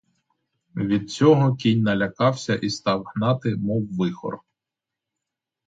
[0.75, 4.39] Від цього кінь налякався і став гнати, мов вихор.